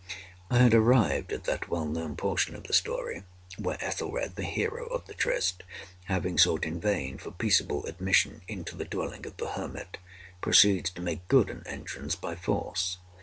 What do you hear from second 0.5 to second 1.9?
had arrived at that well